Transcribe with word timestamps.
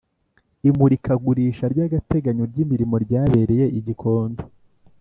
Imurikagurisha 0.69 1.65
ry 1.73 1.79
agateganyo 1.85 2.43
ry 2.51 2.57
imirimo 2.63 2.95
ryabereye 3.05 3.65
I 3.77 3.79
gikondo 3.85 4.41